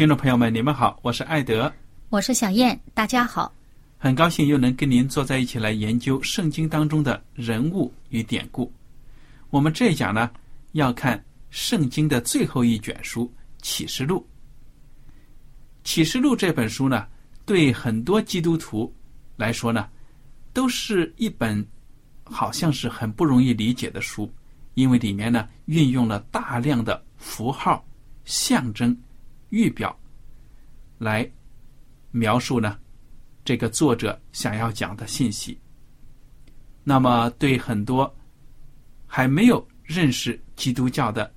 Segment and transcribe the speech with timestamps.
[0.00, 1.70] 听众朋友们，你们好，我是艾德，
[2.08, 3.52] 我是小燕，大家好，
[3.98, 8.72] 很高兴又能跟您坐在一起来研究圣经当中的人物与典故。
[9.50, 10.30] 我们这一讲呢，
[10.72, 11.22] 要看。
[11.50, 13.26] 圣经的最后一卷书
[13.60, 14.16] 《启示录》，
[15.84, 17.06] 《启示录》这本书呢，
[17.44, 18.90] 对很多基督徒
[19.36, 19.86] 来说呢，
[20.54, 21.62] 都是一本
[22.24, 24.32] 好像是很不容易理解的书，
[24.72, 27.84] 因为里面呢运用了大量的符号、
[28.24, 28.96] 象征、
[29.50, 29.96] 预表，
[30.98, 31.30] 来
[32.10, 32.78] 描述呢
[33.44, 35.58] 这个作者想要讲的信息。
[36.82, 38.12] 那么，对很多
[39.06, 41.30] 还没有认识基督教的，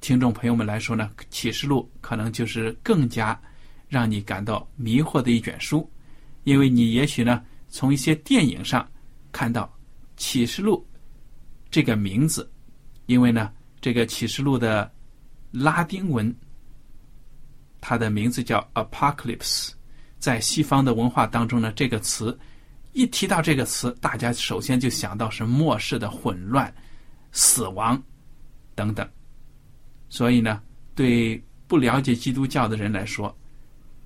[0.00, 3.40] 听众朋友们来说呢，《启示录》可能就是更加
[3.88, 5.88] 让你感到迷惑的一卷书，
[6.44, 8.86] 因为你也许呢从一些电影上
[9.30, 9.64] 看到
[10.16, 10.84] 《启示录》
[11.70, 12.50] 这个名字，
[13.06, 14.90] 因为呢这个《启示录》的
[15.52, 16.34] 拉丁文
[17.80, 19.70] 它的名字叫 Apocalypse，
[20.18, 22.36] 在西方的文化当中呢，这个词
[22.92, 26.72] 一提到这个词，大家首先就想到是末世的混乱、
[27.32, 28.02] 死亡
[28.74, 29.08] 等等。
[30.08, 30.60] 所以呢，
[30.94, 33.36] 对不了解基督教的人来说，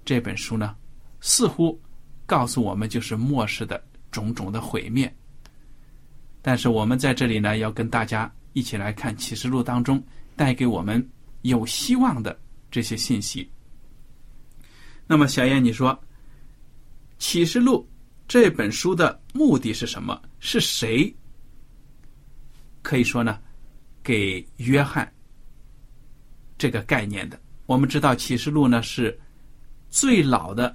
[0.04, 0.75] 这本书呢，
[1.21, 1.81] 似乎
[2.27, 5.12] 告诉我们就是末世的种种的毁灭。
[6.43, 10.03] 但是我们在这里呢，要跟大家一起来看启示录当中
[10.34, 11.09] 带给我们
[11.43, 12.37] 有希望的
[12.69, 13.49] 这些信息。
[15.12, 16.02] 那么，小燕，你说
[17.18, 17.86] 启示录
[18.26, 20.18] 这本书的目的是什么？
[20.40, 21.14] 是谁
[22.80, 23.38] 可以说呢？
[24.02, 25.12] 给约翰。
[26.56, 29.20] 这个概念的，我们知道《启示录》呢是
[29.90, 30.74] 最老的、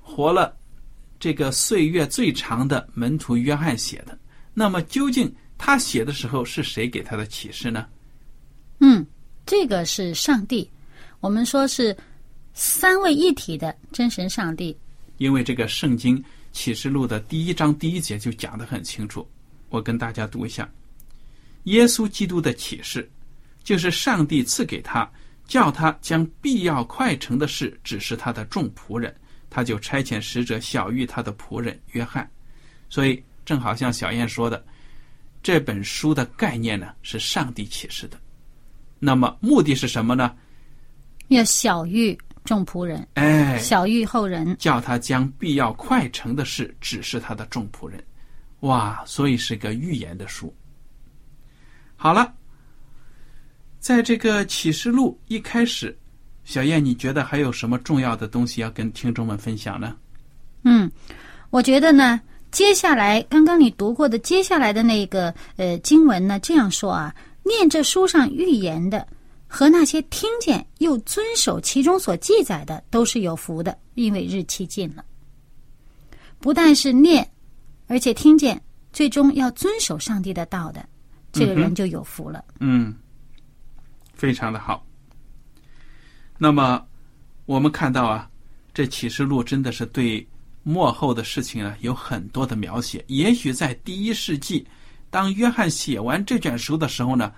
[0.00, 0.58] 活了
[1.20, 4.18] 这个岁月最长的门徒约翰写的。
[4.52, 7.86] 那么，究竟他写的时候是谁给他的启示呢？
[8.80, 9.06] 嗯，
[9.46, 10.68] 这个是上帝。
[11.20, 11.96] 我们说是
[12.62, 14.76] 三位一体的真神上帝。
[15.16, 16.18] 因为这个《圣经·
[16.52, 19.26] 启示录》的第一章第一节就讲得很清楚，
[19.70, 20.70] 我跟大家读一下：
[21.64, 23.10] 耶稣基督的启示。
[23.64, 25.10] 就是上帝赐给他，
[25.46, 29.14] 叫他将必要快成的事指示他的众仆人，
[29.48, 32.30] 他就差遣使者小谕他的仆人约翰。
[32.90, 34.62] 所以，正好像小燕说的，
[35.42, 38.18] 这本书的概念呢是上帝启示的。
[38.98, 40.34] 那么，目的是什么呢？
[41.28, 48.02] 要小谕众仆人，哎，小玉后人，叫他将必要快成的事指示他的众仆人。
[48.60, 50.54] 哇，所以是个预言的书。
[51.96, 52.32] 好了。
[53.80, 55.98] 在这个启示录一开始，
[56.44, 59.96] 小燕，你觉得还有什么重要的东西要跟听众们分享呢？
[60.64, 60.92] 嗯，
[61.48, 62.20] 我觉得呢，
[62.50, 69.08] 接下来刚刚你读过的接下来的那个呃经文呢，这样说啊，念这书上预言的
[69.52, 75.04] 和那些听见又遵守其中所记载的，都是有福的，因为日期近了。
[76.38, 77.28] 不但是念，
[77.88, 78.62] 而且听见，
[78.92, 80.88] 最终要遵守上帝的道的，
[81.32, 82.44] 这个人就有福了。
[82.60, 82.94] 嗯。
[84.14, 84.86] 非常的好。
[86.38, 86.86] 那么，
[87.44, 88.30] 我们看到啊，
[88.72, 90.24] 这启示录真的是对
[90.62, 93.04] 幕后的事情啊有很多的描写。
[93.08, 94.64] 也许在第一世纪
[95.10, 97.32] 当约翰写完这卷书的时候呢，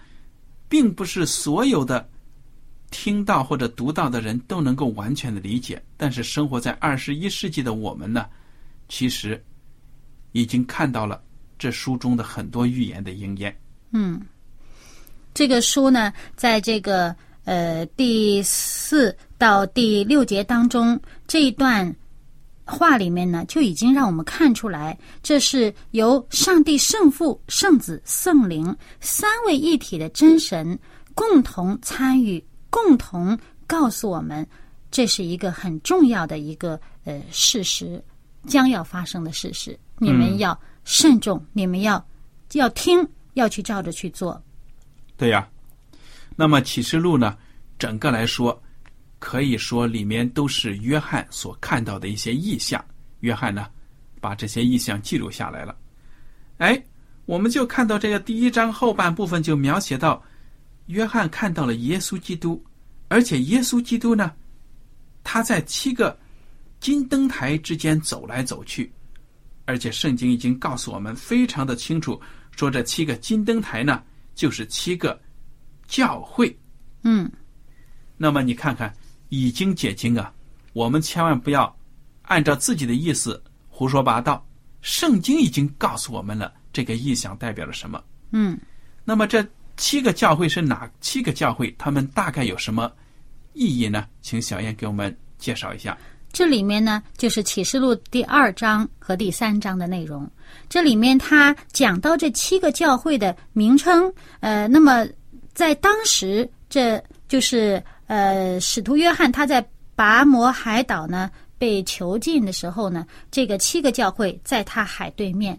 [0.73, 2.09] 并不是所有的
[2.91, 5.83] 听到或者读到的人都能够完全的理解。
[5.99, 8.25] 但是生活在二十一世纪的我们呢，
[8.89, 9.45] 其实
[10.33, 11.23] 已经看到了
[11.59, 13.55] 这书中的很多预言的应验。
[13.91, 14.19] 嗯，
[15.35, 17.15] 这个书呢，在这个
[17.45, 21.95] 呃第四到第六节当中这一段
[22.65, 30.79] 话里面呢，就已经让我们看出来，这是由上帝圣父、圣子、圣灵三位一体的真神
[31.15, 34.47] 共同参与、共同告诉我们，
[34.91, 38.03] 这是一个很重要的一个呃事实，
[38.47, 39.79] 将要发生的事实。
[39.99, 42.05] 你们要慎重，你们要
[42.53, 43.07] 要听。
[43.35, 44.39] 要去照着去做，
[45.17, 45.49] 对呀。
[46.37, 47.35] 那么启示录呢？
[47.79, 48.63] 整个来说，
[49.23, 52.85] 可以说里面都是约翰所看到的一些意象。
[53.21, 53.69] 约翰呢，
[54.21, 55.77] 把这些意象记录下来了。
[56.59, 56.85] 哎，
[57.25, 60.21] 我们就看到这个第一章后半部分就描写到，
[60.87, 62.61] 约翰看到了耶稣基督，
[63.07, 64.33] 而且耶稣基督呢，
[65.23, 66.19] 他在七个
[66.81, 68.93] 金灯台之间走来走去，
[69.67, 72.21] 而且圣经已经告诉我们非常的清楚。
[72.57, 74.03] 说这七个金灯台呢，
[74.35, 75.19] 就是七个
[75.87, 76.55] 教会。
[77.05, 77.31] 嗯，
[78.17, 78.93] 那么你看看，
[79.33, 80.31] 已经解经啊，
[80.75, 81.75] 我们千万不要
[82.21, 84.47] 按照自己的意思胡说八道。
[84.83, 88.03] 圣经已经告诉我们了，这个意象代表了什么？
[88.33, 88.59] 嗯，
[89.07, 89.43] 那么这
[89.79, 91.75] 七个教会是哪七个教会？
[91.79, 92.93] 他们大概有什么
[93.55, 94.07] 意义呢？
[94.21, 95.97] 请小燕给我们介绍一下。
[96.31, 100.31] 这里面呢，就是启示录第二章和第三章的内容。
[100.69, 105.07] 这里面他讲到这七个教会的名称，呃，那么
[105.55, 115.59] 在当时，这就是呃，使徒约翰他在拔摩海岛呢被囚禁的时候呢，这个七个教会在他海对面。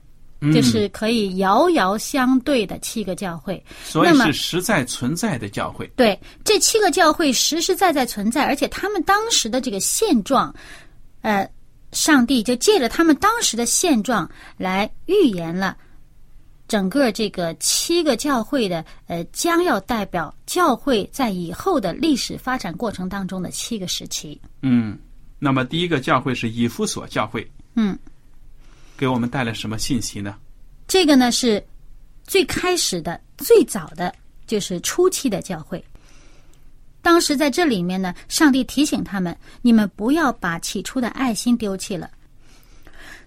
[0.54, 5.90] 就是可以遥遥相对的七个教会，所以是实在存在的教会。
[5.96, 10.54] 对，这七个教会实实在在存在，而且他们当时的这个现状，
[11.22, 11.50] 呃，
[11.94, 15.78] 上帝就借着他们当时的现状来预言了
[16.74, 24.42] 整个这个七个教会的呃将要代表教会在以后的历史发展过程当中的七个时期。
[24.64, 24.98] 嗯，
[25.38, 27.48] 那么第一个教会是以弗所教会。
[27.76, 27.96] 嗯。
[28.98, 30.36] 给我们带来什么信息呢？
[30.88, 31.64] 这个呢是
[32.24, 34.12] 最开始的、最早的，
[34.48, 35.84] 就是初期的教会。
[37.04, 42.10] 当时在这里面呢，上帝提醒他们：你们不要把起初的爱心丢弃了。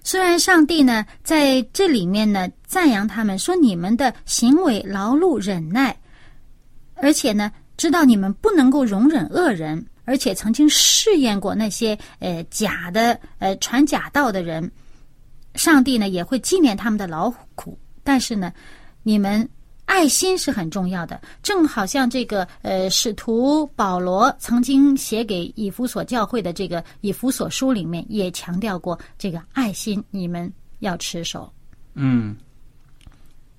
[0.06, 5.98] 虽然上帝呢在这里面呢赞扬他们，说你们的行为劳碌忍耐，
[6.94, 14.70] 而且呢知道你们不能够容忍恶人，而且曾经试验过那些呃假的呃传假道的人。
[15.56, 18.52] 上帝呢也会纪念他们的劳苦，但是呢，
[19.02, 19.48] 你们
[19.86, 21.20] 爱心是很重要的。
[21.42, 31.50] 正好像这个呃，使徒保罗曾经写给以弗所教会的这个以弗所书里面也强调过这个爱心，你们要持守。
[31.94, 32.36] 嗯，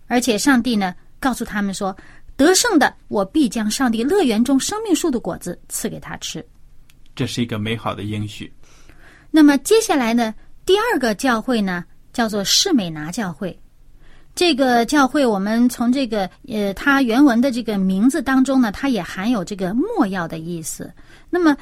[0.07, 1.95] 而且上帝呢告诉他们说，
[2.35, 6.45] 得胜的我必将上帝乐园中生命树的果子赐给他吃。
[7.15, 8.53] 这是一个美好的应许。
[9.31, 10.35] 那么接下来呢？
[10.65, 13.57] 第二个教会呢，叫做士美拿教会。
[14.37, 20.93] 这个教会，我们从这个呃，它原文的这个名字当中呢，它也含有这个墨药的意思。
[21.27, 21.57] 那么，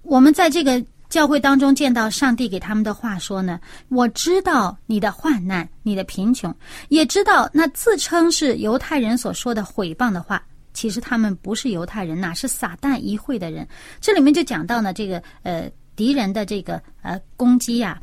[0.00, 3.60] 我们在这个教会当中见到上帝给他们的话说呢
[3.90, 6.52] ：“我知道你的患难，你的贫穷，
[6.88, 13.68] 也知道那自称是犹太人所说的毁谤的话，其实他们不是犹太人，哪是撒旦一会的人。”
[14.00, 18.00] 这里面就讲到呢，这个呃敌人的这个呃攻击呀。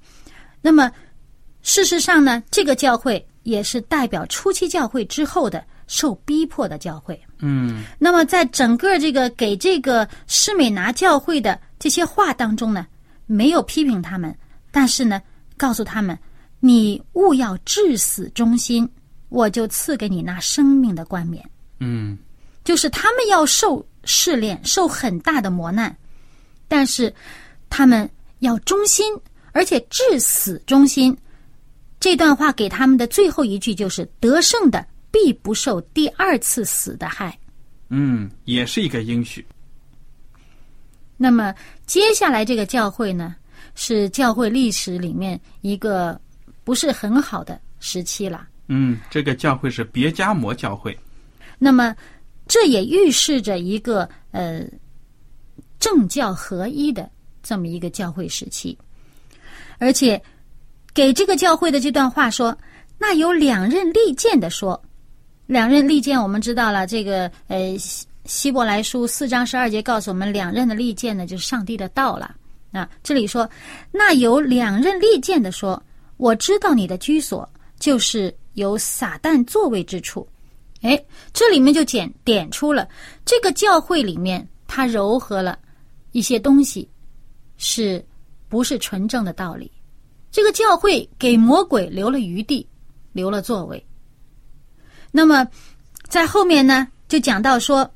[0.61, 0.91] 那么，
[1.63, 7.19] 事实上呢，这个教会也是代表初期教会之后的受逼迫的教会。
[7.39, 7.83] 嗯。
[7.99, 12.85] 那么，在整个这个给这个施美拿教会的这些话当中呢，
[13.25, 14.35] 没有批评他们，
[14.71, 15.21] 但是呢，
[15.57, 16.17] 告诉他们：
[16.59, 18.89] 你勿要至死忠心，
[19.29, 21.43] 我就赐给你那生命的冠冕。
[21.79, 22.17] 嗯。
[22.63, 25.95] 就是他们要受试炼，受很大的磨难，
[26.67, 27.13] 但是
[27.69, 29.13] 他们要忠心。
[29.53, 31.13] 而且至死忠心，
[32.01, 37.37] 这段话给他们的最后一句就是：得胜的必不受第二次死的害。
[37.89, 39.45] 嗯，也是一个应许。
[41.15, 41.53] 那么
[41.85, 43.35] 接下来这个教会呢，
[43.75, 46.19] 是教会历史里面一个
[46.63, 48.47] 不是很好的时期了。
[48.67, 50.97] 嗯，这个教会是别加摩教会。
[51.59, 51.95] 那么
[52.47, 54.65] 这也预示着一个呃
[55.79, 57.07] 政教合一的
[57.43, 58.75] 这么一个教会时期。
[59.77, 60.19] 而且，
[60.93, 62.57] 给这个教会的这段话说
[62.99, 64.81] ：“那有两任利剑的说，
[65.45, 72.35] 两刃利剑，我们知道了，这个呃希希伯来书四章十二节告诉我们，两刃的利剑呢就是上帝的道了。
[72.71, 73.49] 啊，这里说，
[73.91, 75.81] 那有两刃利剑的说，
[76.17, 77.47] 我知道你的居所
[77.79, 80.27] 就是有撒旦座位之处。
[80.81, 81.01] 哎，
[81.33, 82.87] 这里面就点点出了
[83.25, 85.57] 这个教会里面，它糅合了
[86.11, 86.89] 一些东西，
[87.57, 88.03] 是
[88.49, 89.71] 不是纯正的道理？
[90.31, 92.65] 这个教会给魔鬼留了余地，
[93.11, 93.85] 留了座位。
[95.11, 95.45] 那么，
[96.07, 97.89] 在后面呢，就讲到说，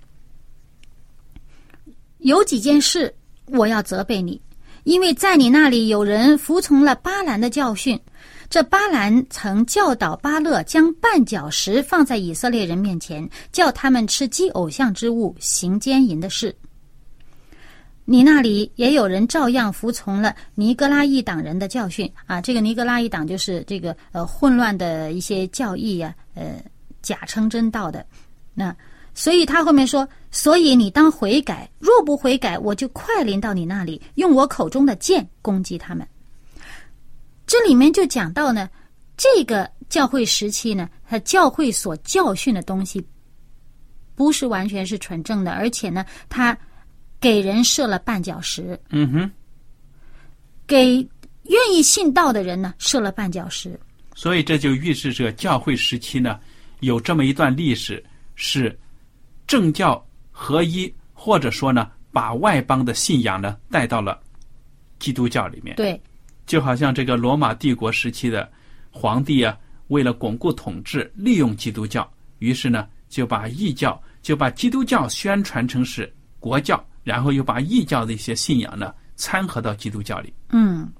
[2.17, 3.15] 有几件事
[3.45, 4.41] 我要责备你，
[4.83, 7.99] 因为在你那里有人服从了巴兰的教训。
[8.47, 16.55] 这巴兰曾教导巴勒将绊脚石放在以色列人面前，叫他们吃祭偶像之物，行奸淫的事。
[18.05, 22.39] 你那里也有人照样服从了尼格拉一党人的教训啊！
[22.39, 26.61] 这个尼格拉一党就是这个呃混乱的一些教义呀，呃。
[27.01, 28.03] 假称真道的，
[28.55, 28.75] 那
[29.13, 36.07] 所以他后面说，所以你当悔改，若不悔改，我就快临到你那里，用我口中的剑攻击他们。
[37.45, 38.67] 这里面就讲到呢，
[39.15, 43.05] 这个教会时期呢，他教会所教训的东西，
[44.15, 46.57] 不是完全是纯正的，而且呢，他
[47.19, 48.79] 给人设了绊脚石。
[48.89, 49.31] 嗯哼，
[50.67, 50.95] 给
[51.43, 53.79] 愿意信道的人呢设了绊脚石。
[54.15, 56.39] 所以这就预示着教会时期呢。
[56.81, 58.03] 有这么一段历史，
[58.35, 58.77] 是
[59.47, 64.21] 政教合一，或者说呢，把外邦的信仰呢带到了
[64.99, 65.75] 基督教里面。
[65.77, 65.99] 对，
[66.45, 68.51] 就好像这个罗马帝国时期的
[68.91, 69.57] 皇帝啊，
[69.87, 72.07] 为了巩固统治，利用基督教，
[72.39, 80.33] 于是呢就把异教，就把基督教宣传成是国教，然后又把异教的一些信仰呢掺和到基督教里。
[80.49, 80.91] 嗯，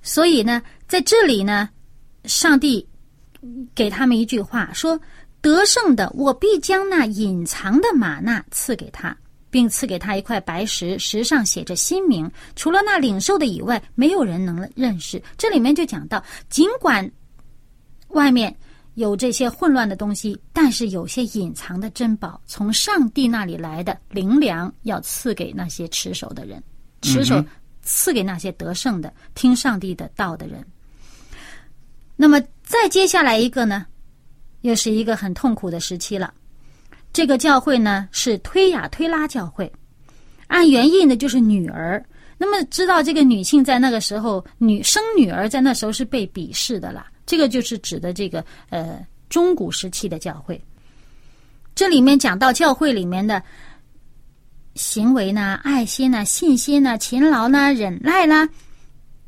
[0.00, 1.68] 所以呢，在这里呢，
[2.24, 2.88] 上帝。
[3.76, 4.98] 给他们一句话说
[5.40, 9.16] ：“得胜的，我必将那隐藏的玛纳赐给他，
[9.50, 12.28] 并赐给他一块白石，石上写着新名。
[12.56, 17.08] 除了那领受的以外，没有人能认识。”这里面就讲到，尽管
[18.08, 18.52] 外面
[18.96, 26.62] 有这些混乱的东西，但是有些隐藏的珍宝，从上帝那里来的灵粮，要赐给那些持守的人，
[27.00, 27.42] 持守
[27.82, 30.62] 赐给那些得胜的、听上帝的道的人。
[32.16, 32.38] 那么。
[32.68, 33.86] 再接下来一个呢，
[34.62, 36.34] 又是一个很痛苦的时期了。
[37.12, 39.72] 这个教会呢是推雅推拉教会，
[40.48, 42.04] 按原意呢就是女儿。
[42.36, 47.06] 那么知道这个女性在那个时候女生女儿在那时候是被鄙视的了。
[47.26, 50.58] 这个就是指的这个呃中古时期的教会。
[51.74, 53.42] 这里面讲到教会里面的
[54.76, 58.48] 行为呢，爱心呢，信心呢，勤劳呢，忍耐啦。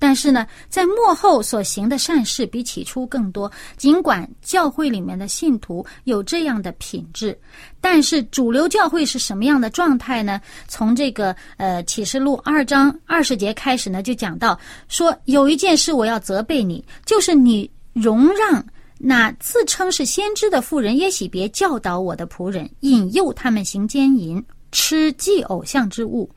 [0.01, 3.51] 但是呢，在幕后所行的善事比起初更多。
[3.77, 7.37] 尽管教会里面的信徒有这样的品质，
[7.81, 10.41] 但是主流教会是什么样的状态呢？
[10.69, 17.69] 从这个呃启示录二章二十节开始呢，就讲到说有一件事我要责备你，就是你
[18.01, 18.65] 容让
[18.99, 26.31] 那自称是先知的妇人耶喜别教导我的仆人，引诱他们行奸淫，吃祭偶像之物。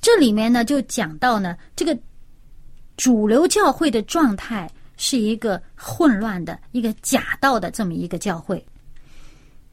[0.00, 1.98] 这里面呢，就讲到呢这个。
[2.96, 8.64] 主流教会的状态是一个混乱的、一个假道的这么一个教会，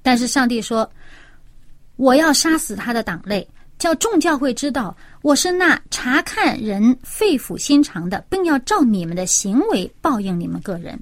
[0.02, 0.92] 但是上帝说
[1.98, 3.48] ：“我要杀死他的党类，
[3.82, 11.00] 叫众教会知道我是那查看人肺腑心肠的，并要照你们的行为报应你们个人。”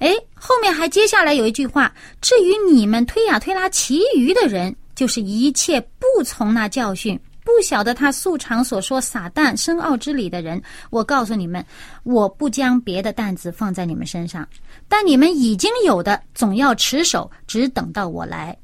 [0.00, 11.62] 哎，后面还接下来有一句话：“至于你们推呀推拉其余的人，就是一切不从那教训。”不晓得他素常所说撒旦深奥之理的人，我告诉你们，
[12.04, 14.48] 我不将别的担子放在你们身上，
[14.88, 18.56] 但你们已经有的，总要持守，只等到我来。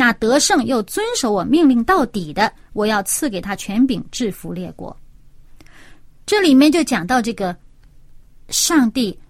[0.00, 4.96] 那得胜又遵守我命令到底的，我要赐给他权柄，制服列国。
[6.24, 7.54] 这里面就讲到这个，
[8.48, 9.20] 上帝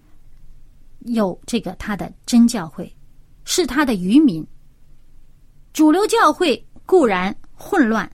[0.99, 2.89] 有这个他的真教会，
[3.43, 4.47] 是他的渔民。
[5.73, 8.09] 主流教会固然混乱。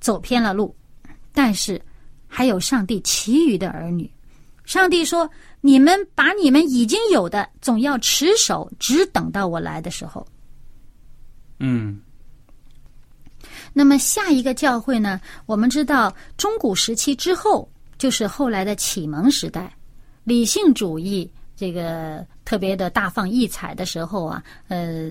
[0.00, 0.74] 走偏了路，
[1.34, 1.78] 但是
[2.26, 4.10] 还有上帝其余的儿女。
[4.64, 5.28] 上帝说
[5.60, 10.26] ：“你们把你们已经有的，总要持守，只等到我来的时候。”
[11.58, 12.00] 嗯。
[13.72, 15.20] 那么下一个教会呢？
[15.46, 19.72] 我们知道，中古时期之后就是后来的启蒙时代，
[20.24, 25.10] 理性主义这个特别的大放异彩的时候啊，呃，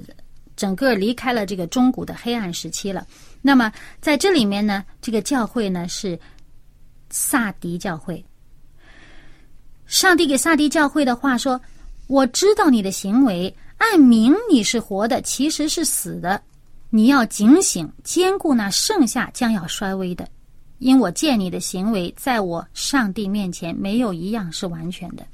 [0.56, 3.06] 整个离开了这个中古的黑暗时期了。
[3.42, 6.20] 那么在这里面呢，这个教会呢是
[7.10, 8.24] 萨迪教会。
[9.86, 11.62] 上帝给萨迪教会的话说
[12.08, 16.42] ：“我知道你的行为，按明你是活的，其实是死的。
[16.90, 20.28] 你要警醒，兼顾那剩下将要衰微的，
[20.80, 25.26] 因我见你的行为，在我上帝面前没有一样是完全的。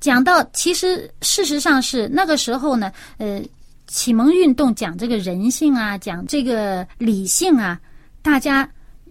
[0.00, 3.42] 讲到，其实事实上是那个时候呢，呃，
[3.86, 7.80] 启蒙运动讲这个人性啊，讲这个理性啊，
[8.22, 8.68] 大家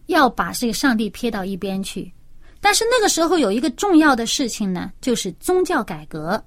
[0.08, 2.12] 要把这个上帝撇到一边去。
[2.60, 6.44] 但是那个时候有一个重要的事情呢，就是宗教改革。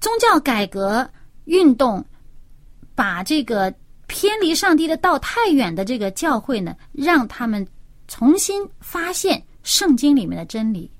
[0.00, 1.08] 宗教改革
[1.44, 2.04] 运动
[2.94, 3.72] 把这个
[4.06, 7.66] 偏离上帝的道太远的这个教会呢，让他们
[8.06, 10.90] 重新发现圣经里面的真理。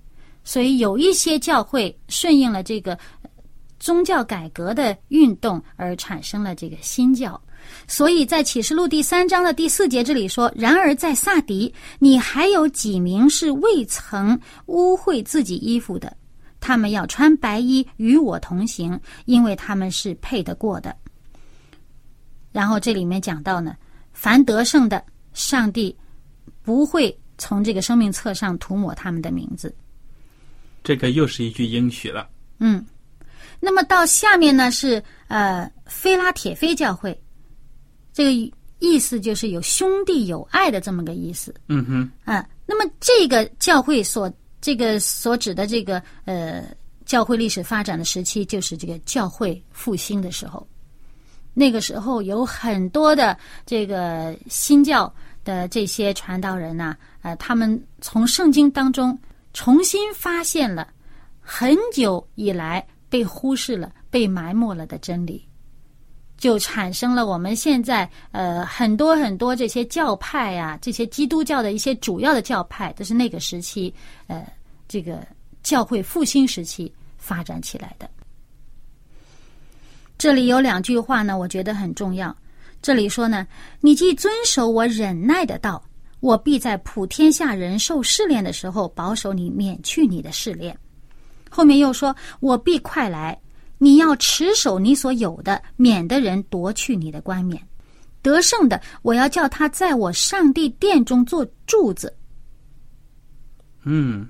[0.44, 2.98] 所以有一些教会顺应了这个
[3.78, 7.40] 宗教改革的运动，而产生了这个新教。
[7.86, 16.16] 所以在启示录第三章的第四节这里说：“然而在萨迪，你还有几名是未曾污秽自己衣服的，
[16.60, 20.94] 他们要穿白衣与我同行，因为他们是配得过的。”
[22.52, 23.76] 然后这里面讲到呢，
[24.12, 25.96] 凡得胜的，上帝
[26.62, 29.72] 不会从这个生命册上涂抹他们的名字。
[30.82, 32.28] 这个又是一句应许了。
[32.58, 32.84] 嗯，
[33.60, 37.16] 那么到下面呢是呃菲拉铁菲教会，
[38.12, 41.54] 这个意思就是有兄弟有爱的这么个意思。
[41.68, 46.64] 嗯哼，啊，那么这个教会所这个所指的这个呃
[47.04, 50.66] 教会历史发展的时期，就是这个教会复兴的时候。
[51.54, 53.36] 那个时候有很多的
[53.66, 55.12] 这个新教
[55.42, 59.18] 的这些传道人呐，呃，他们从圣经当中。
[59.54, 60.86] 重新发现了
[61.40, 65.47] 很久以来被忽视了、被埋没了的真理，
[66.38, 73.92] 就产生了我们现在呃很多很多这些教派呀，这些基督教的一些主要的教派，都是那个时期
[74.28, 74.46] 呃
[74.88, 75.26] 这个
[75.62, 78.08] 教会复兴时期发展起来的。
[80.16, 82.34] 这里有两句话呢，我觉得很重要。
[82.80, 83.46] 这里说呢，
[83.80, 85.82] 你既遵守我忍耐的道。
[86.20, 90.76] 我必在普天下人受试炼的时候保守你，免去你的试炼。
[91.48, 93.38] 后面又说：“我必快来，
[93.78, 97.62] 你要持守你所有的，免得人夺去你的冠冕。
[98.20, 102.12] 得胜的，我要叫他在我上帝殿中做柱子。”
[103.84, 104.28] 嗯，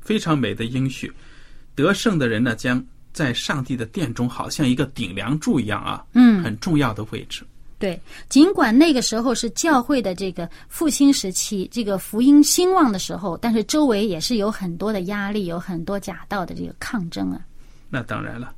[0.00, 1.12] 非常美的应许。
[1.74, 7.44] 得胜的人呢，将在上帝的殿中，好像一个顶梁柱一样啊，嗯，很重要的位置。
[7.78, 17.40] 对，尽管那个时候是教会的这个复兴时期，这个福音兴旺的时候，但是周围也是有很多的压力，有很多假道的这个抗争啊。
[17.90, 18.54] 那当然了。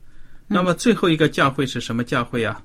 [0.48, 2.61] 那么最后一个教会是什么教会啊？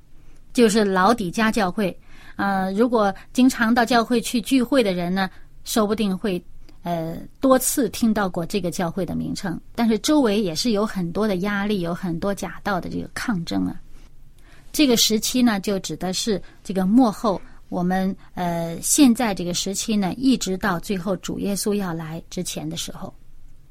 [0.53, 1.95] 就是老底家教会。
[2.35, 5.29] 呃，如果经常到教会去聚会的人呢，
[5.65, 6.43] 说不定会
[6.81, 9.59] 呃多次听到过这个教会的名称。
[9.75, 13.79] 但是周围也是有很多的压力，有很多假道的这个抗争啊。
[14.71, 23.13] 这个时期呢，就指的是这个幕后，我们呃现在这个时期呢，一直到最后主耶稣要来之前的时候，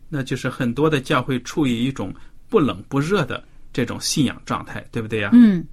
[0.09, 2.15] 那就是很多的教会处于一种
[2.49, 5.31] 不冷不热的这种信仰状态，对不对呀？
[5.33, 5.67] 嗯，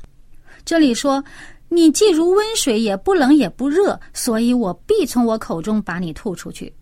[0.63, 1.23] 这里说
[1.67, 6.73] 你既如温水，也不冷也不热，所以我必从我口中把你吐出去。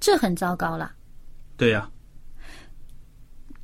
[0.00, 0.92] 这很糟糕了。
[1.56, 1.88] 对呀。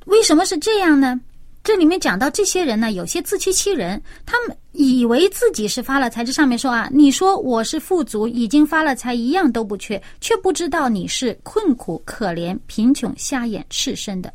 [0.05, 1.19] 为什么是这样呢？
[1.63, 6.23] 这里面讲到这些人呢，有些自欺欺人，他们以为自己是发了财。
[6.23, 14.31] 这上面说啊，你说我是富足，已经发了财，一样都不缺，却不知道你是困苦、可怜、贫穷、瞎眼、赤身的。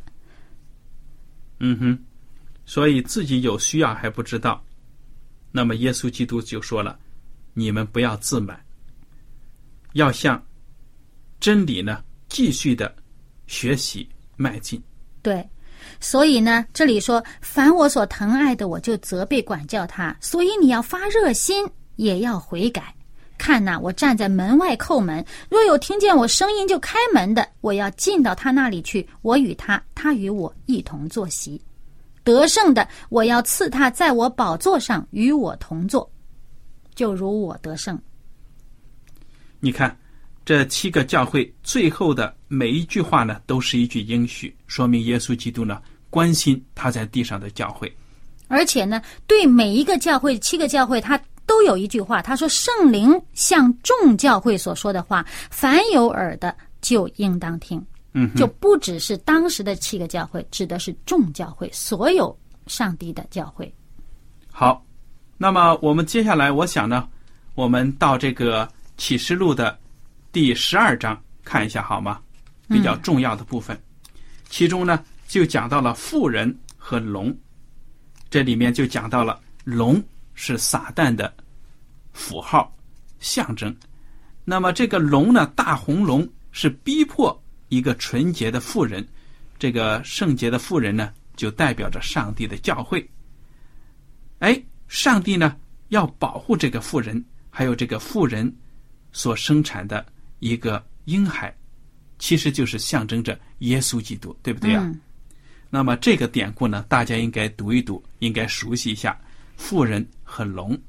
[1.63, 1.97] 嗯哼，
[2.65, 4.63] 所以自己有需要还不知道。
[5.51, 6.97] 那么耶稣基督就说了
[7.53, 8.59] ：“你们不要自满，
[9.93, 10.43] 要向
[11.39, 12.93] 真理呢继续的
[13.45, 14.81] 学习迈进。”
[15.21, 15.47] 对。
[15.99, 20.15] 所以呢，这里说，凡我所疼爱的，我就责备管教他。
[20.19, 22.95] 所以你要发热心，也要悔改。
[23.41, 31.59] 看呐，我站在门外叩门，若有听见我声音就开门的，我要进到他那里去，我与他，他与我一同坐席。
[32.23, 36.07] 得胜的，我要赐他在我宝座上与我同坐，
[36.93, 37.99] 就如我得胜。
[39.59, 39.97] 你看，
[40.45, 45.81] 这七个教会最后的每一句话呢，都是一句应许，说明耶稣基督呢。
[46.11, 47.91] 关心他在地上的教会，
[48.49, 51.17] 而且呢，对每一个教会七个教会，他
[51.51, 57.85] 都有一句话，他说：“圣灵向众教会所说的话，凡有耳的就应当听。”
[58.15, 62.33] 嗯，就不只是当时的七个教会，指的是众教会，所有
[62.67, 63.69] 上帝的教会。
[64.49, 64.81] 好，
[65.37, 67.05] 那么我们接下来，我想呢，
[67.53, 69.77] 我们到这个启示录的
[70.31, 72.21] 第十二章看一下好吗？
[72.69, 73.77] 比较重要的部分，
[74.49, 75.03] 其中呢。
[75.27, 77.33] 就讲到了富人和龙，
[78.29, 81.33] 这里面就讲到了龙是撒旦的
[82.13, 82.75] 符号
[83.19, 83.75] 象征。
[84.43, 89.07] 那么这个龙呢，大红龙是逼迫一个纯洁的妇人，
[89.59, 93.07] 这个圣洁的妇人呢，就代表着上帝的教会。
[94.39, 95.55] 哎，上帝呢
[95.89, 98.53] 要保护这个妇人，还有这个妇人
[99.11, 100.05] 所生产的
[100.39, 101.55] 一个婴孩，
[102.17, 104.91] 其实就是象征着耶稣基督，对不对啊？
[105.69, 109.17] 那么这个典故呢，大家应该读一读，应该熟悉一下
[109.55, 110.79] 妇人和龙。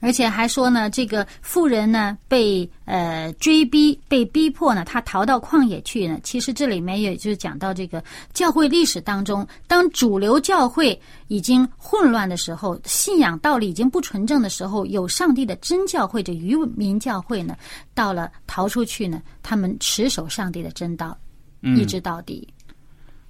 [0.00, 6.20] 而且还说呢，这个妇人呢被呃追逼、被逼迫呢，他逃到旷野去呢。
[6.22, 17.56] 其实这里面也就是讲到这个教会历史当中，当主流教会已经混乱的时候，信仰道理已经不纯正的时候，有上帝的真教会这愚民教会呢，
[17.94, 21.16] 到了逃出去呢，他们持守上帝的真道，
[21.62, 22.46] 一直到底。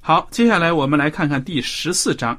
[0.01, 2.37] 好，接下来我们来看看第十四章。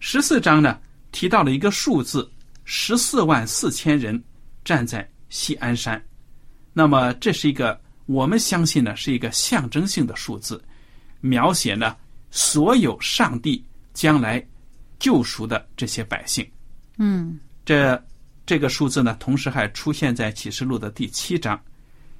[0.00, 0.76] 十四章呢
[1.12, 2.28] 提到了一个数字。
[2.64, 4.22] 十四万四千人
[4.64, 6.00] 站在西安山，
[6.72, 10.62] 那么这是一个我们相信呢是一个象征性的数字，
[11.20, 11.96] 描写呢
[12.30, 14.42] 所有上帝将来
[15.00, 16.48] 救赎的这些百姓。
[16.98, 18.00] 嗯，这
[18.46, 21.60] 这个数字呢，同时还出现在启示录的第七章，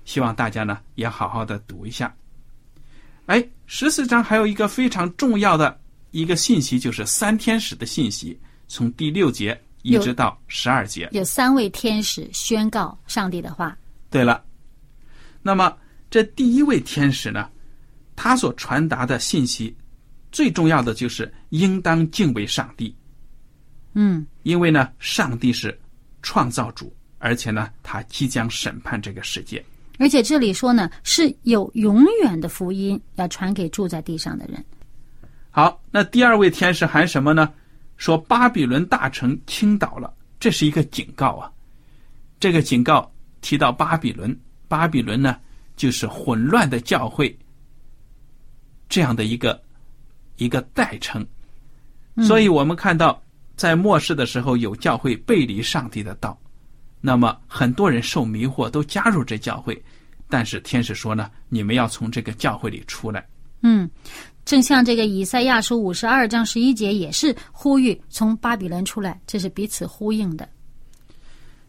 [0.04, 2.12] 希望大家呢也好好的读一下。
[3.26, 8.36] 哎，十四章还有一个非常重要的一个信息，就是三天使的信息，
[8.72, 9.60] 从第六节。
[9.84, 13.76] 一直到十二节，有三位天使宣告上帝的话。
[14.10, 14.40] 对了，
[15.42, 15.76] 那么
[16.08, 17.50] 这第一位天使呢，
[18.14, 19.76] 他所传达的信息，
[20.30, 22.96] 最重要的就是应当敬畏上帝。
[23.94, 25.76] 嗯，因为呢，上帝是
[26.22, 29.60] 创造主，而且呢，他即将审判这个世界。
[29.98, 34.64] 而且这里说呢，是有永远的福音要传给住在地上的人。
[35.50, 37.52] 好，那第二位天使喊什么呢？
[38.02, 41.48] 说巴比伦大城倾倒了，这是一个警告啊！
[42.40, 43.08] 这个警告
[43.42, 44.36] 提到巴比伦，
[44.66, 45.38] 巴比伦呢
[45.76, 47.38] 就是混乱的教会
[48.88, 49.62] 这样的一个
[50.34, 51.24] 一个代称，
[52.26, 53.22] 所以我们看到
[53.54, 56.36] 在末世的时候有教会背离上帝的道，
[57.00, 59.80] 那么很多人受迷惑都加入这教会，
[60.28, 63.24] 但是天使说呢，你们要从这个教会里出来。
[63.60, 63.88] 嗯。
[64.44, 70.48] 正像这个以赛亚书五十二章十一节也是呼吁从巴比伦出来，这是彼此呼应的。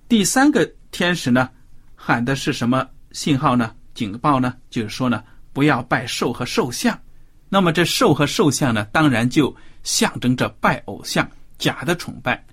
[0.10, 1.50] 第三个天使呢，
[1.96, 3.76] 喊的是什么信号呢？
[3.94, 4.56] 警报呢？
[4.70, 7.00] 就是说呢，不要拜兽和兽像。
[7.48, 12.44] 那么这兽和兽像呢，当然就象征着拜偶像、假的崇拜、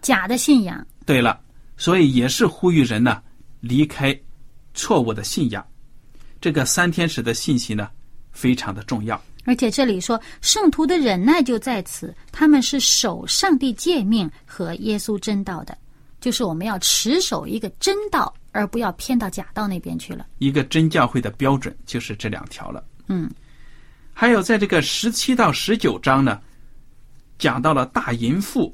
[0.00, 0.86] 假的信仰。
[1.04, 1.38] 对了，
[1.76, 3.22] 所以也是呼吁人呢
[3.60, 4.18] 离开
[4.72, 5.62] 错误的信仰。
[6.40, 7.90] 这个三天使的信息呢，
[8.32, 9.22] 非常的重要。
[9.50, 15.76] 而且这里说，圣徒的忍耐就在此，他们是守上帝诫命和耶稣真道的，
[16.20, 20.24] 就是我们要持守一个真道，而不要偏到假道那边去了。
[20.38, 22.84] 一个真教会的标准就是这两条了。
[23.08, 23.28] 嗯，
[24.12, 26.40] 还有在这个十七到十九章呢，
[27.36, 28.72] 讲到了大淫妇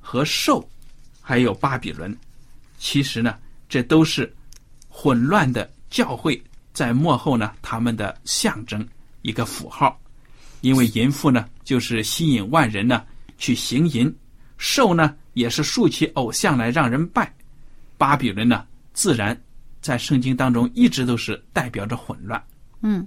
[0.00, 0.66] 和兽，
[1.20, 2.16] 还有巴比伦。
[2.78, 3.36] 其实呢，
[3.68, 4.34] 这都是
[4.88, 8.88] 混乱的教会在幕后呢，他们的象征
[9.20, 10.00] 一个符号。
[10.64, 13.04] 因为淫妇呢，就是吸引万人呢
[13.36, 14.10] 去行淫；
[14.56, 17.30] 兽呢，也是竖起偶像来让人拜。
[17.98, 19.38] 巴比伦呢，自然
[19.82, 22.42] 在圣经当中一直都是代表着混乱。
[22.80, 23.06] 嗯，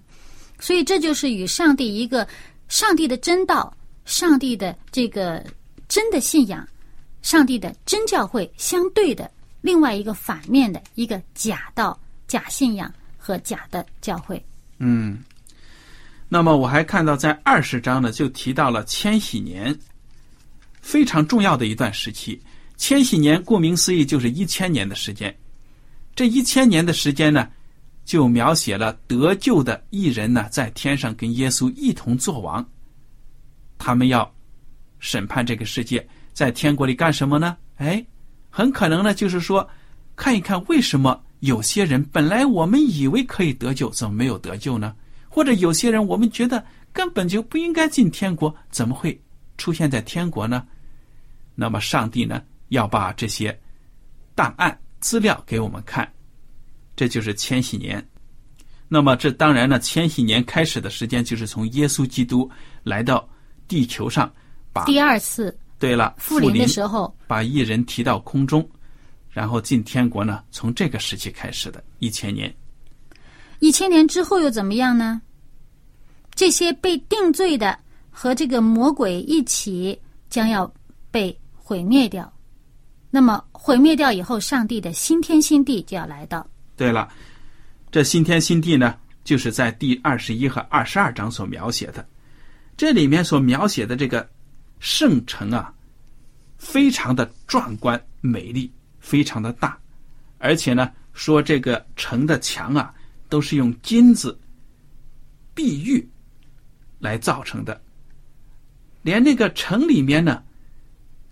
[0.59, 2.27] 所以这就是与上帝一个
[2.67, 5.43] 上帝的真道、上帝的这个
[5.87, 6.65] 真的信仰、
[7.23, 14.39] 上帝的真教会相对的另外一个反面的一个假道、假信仰和假的教会。
[14.77, 15.17] 嗯。
[16.29, 19.77] 那么我还看到，在二十章呢，就提到了千禧年，
[20.81, 22.41] 非常重要的一段时期。
[22.75, 25.35] 千禧年顾名思义就是一千年的时间。
[26.15, 27.47] 这一千年的时间呢，
[28.03, 32.63] 就描写了得救的一人呢，在天上跟耶稣一同作王。
[33.77, 34.29] 他们要
[34.99, 37.55] 审判这个世界，在天国里干什么呢？
[37.77, 38.05] 哎，
[38.49, 39.67] 很可能呢，就是说，
[40.15, 44.93] 看一看为什么有些人本来我们以为可以得救，怎么没有得救呢？
[45.37, 49.21] 或者有些人，我们觉得根本就不应该进天国，怎么会
[49.55, 50.65] 出现在天国呢？
[51.53, 53.55] 那么上帝呢，要把这些
[54.33, 56.11] 档案资料给我们看，
[56.95, 58.03] 这就是千禧年。
[58.87, 62.49] 那么这当然呢，千禧年开始的时间就是从耶稣基督
[62.81, 63.29] 来到
[63.67, 64.33] 地球上，
[64.73, 68.67] 把第二次对了复临的时候，把一人提到空中，
[69.29, 72.51] 然后进天国呢，从这个时期开始的一千年。
[73.59, 75.21] 一千年之后又怎么样呢？
[76.37, 77.75] 这些被定罪的
[78.11, 80.71] 和这个魔鬼一起将要
[81.09, 82.31] 被毁灭掉。
[83.09, 86.47] 那么毁灭掉以后，上帝的新天新地就要来到。
[86.75, 87.09] 对了，
[87.89, 92.07] 这新天新地呢，就是在第二十一和二十二章所描写的。
[92.77, 94.29] 这里面所描写的这个
[94.79, 95.73] 圣城啊，
[96.59, 99.75] 非常的壮观美丽，非常的大，
[100.37, 102.93] 而且呢，说这个城的墙啊，
[103.27, 104.39] 都是用金子、
[105.55, 106.07] 碧玉
[106.99, 107.81] 来造成的，
[109.01, 110.43] 连那个城里面呢。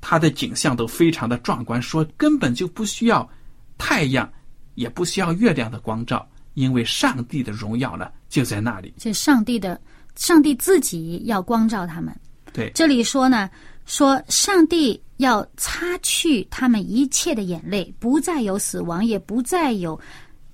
[0.07, 3.27] 它的景象都非常的壮观，说根本就不需要
[3.75, 4.31] 太阳，
[4.75, 8.93] 也不需要月亮的光照，因为上帝的荣耀呢就在那里。
[8.99, 9.81] 这上帝的，
[10.15, 12.15] 上帝自己要光照他们。
[12.53, 13.49] 对，这里说呢，
[13.87, 19.99] 说上帝要擦去他们一切的眼泪，不再有死亡，也不再有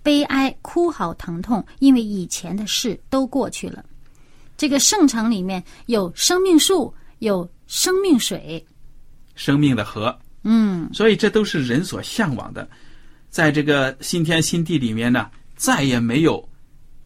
[0.01, 3.83] 悲哀、哭嚎、疼痛，因为以前的事都过去了。
[4.61, 8.63] 这个圣城里面有生命树，有生命水。
[9.33, 12.69] 生命的河，嗯，所以这都是人所向往的。
[13.31, 16.47] 在这个新天新地里面呢，再也没有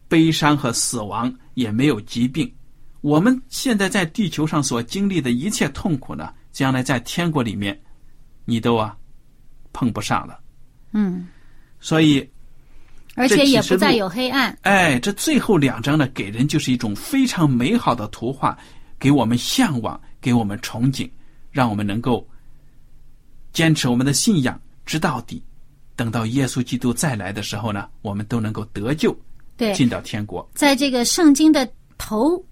[0.06, 2.54] 悲伤和死亡，也没有疾病。
[3.00, 7.82] 我们现在在地球上所经历的一切痛苦呢，将来在天国里面，
[8.44, 8.94] 你都啊
[9.72, 10.38] 碰不上了。
[10.92, 11.26] 嗯，
[11.80, 12.28] 所以
[13.16, 14.56] 而且也不再有黑暗。
[14.62, 18.56] 哎，这最后两章呢，给人就是一种非常美好的图画，
[19.00, 21.10] 给我们向往，给我们憧憬。
[21.50, 22.28] 让我们能够
[23.50, 25.42] 坚持我们的信仰直到底，
[25.96, 29.18] 等到耶稣基督再来的时候呢，我们都能够得救，
[29.56, 30.46] 对，进到天国。
[30.54, 32.44] 在这个圣经的头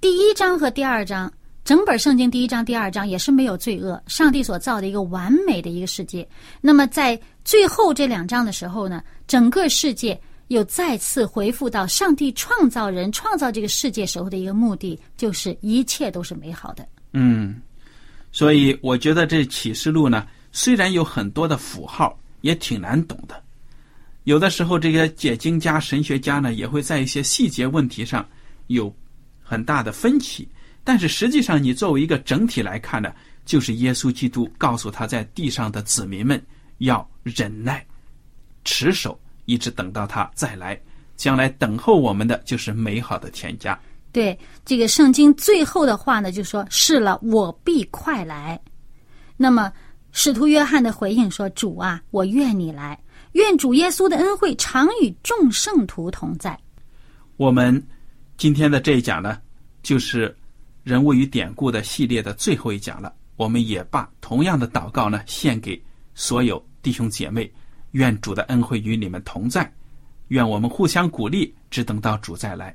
[0.00, 1.30] 第一章和第二章，
[1.62, 6.26] 整本圣经第一章、第二章也是没有罪恶，上帝所造的一个完美的一个世界。
[6.62, 16.86] 那么在最后这两章的时候呢，整个世界又再次回复到上帝创造人、创造这个世界时候的一个目的，就是一切都是美好的。
[17.14, 17.58] 嗯。
[18.32, 23.42] 所以我觉得这启示录呢，虽然有很多的符号，也挺难懂的。
[24.24, 28.28] 有的时候，这个解经家、神学家呢，也会在一些细节问题上
[28.66, 28.94] 有
[29.42, 30.46] 很大的分歧。
[30.84, 33.10] 但是实际上，你作为一个整体来看呢，
[33.46, 36.38] 就是耶稣基督告诉他在地上的子民们
[36.76, 37.86] 要忍耐、
[38.64, 40.80] 持守，一直等到他再来。
[41.16, 43.78] 将来等候我们的就是美好的天家。
[44.12, 48.60] 对这个圣经最后的话呢，就说是了，我必快来。
[49.36, 49.72] 那么
[50.12, 52.98] 使徒约翰的回应说：“主啊，我愿你来，
[53.32, 56.58] 愿主耶稣的恩惠常与众圣徒同在。”
[57.36, 57.80] 我们
[58.36, 59.38] 今天的这一讲呢，
[59.82, 60.34] 就是
[60.84, 63.12] 人物与典故的系列的最后一讲了。
[63.36, 65.80] 我们也把同样的祷告呢，献给
[66.14, 67.50] 所有弟兄姐妹，
[67.92, 69.70] 愿主的恩惠与你们同在，
[70.28, 72.74] 愿我们互相鼓励，只等到主再来。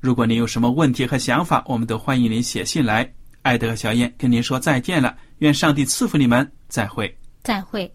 [0.00, 3.10] 如果您有什么问题和想法，我们都欢迎您写信来。
[3.42, 7.90] 艾德和小燕跟您说再见了，愿上帝赐福你们，再会，再会。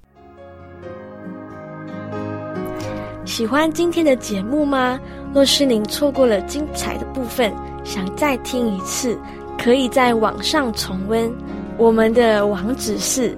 [3.26, 5.00] 喜欢今天的节目吗？
[5.34, 9.20] 若是您错过了精彩的部分，想再听一次，
[9.58, 11.32] 可以在网上重温。
[11.78, 13.38] 我们的网址是